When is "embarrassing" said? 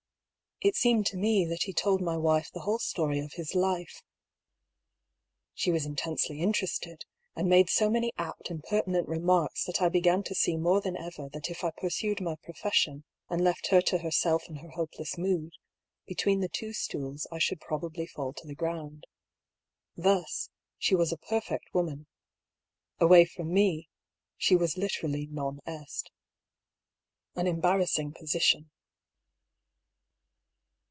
27.47-28.13